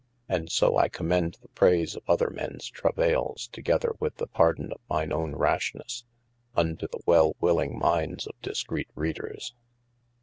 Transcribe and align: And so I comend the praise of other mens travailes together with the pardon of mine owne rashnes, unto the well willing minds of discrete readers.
And 0.27 0.51
so 0.51 0.77
I 0.79 0.89
comend 0.89 1.37
the 1.43 1.47
praise 1.49 1.95
of 1.95 2.01
other 2.07 2.31
mens 2.31 2.67
travailes 2.71 3.47
together 3.51 3.93
with 3.99 4.15
the 4.15 4.25
pardon 4.25 4.71
of 4.71 4.81
mine 4.89 5.13
owne 5.13 5.35
rashnes, 5.35 6.05
unto 6.55 6.87
the 6.87 7.01
well 7.05 7.35
willing 7.39 7.77
minds 7.77 8.25
of 8.25 8.33
discrete 8.41 8.89
readers. 8.95 9.53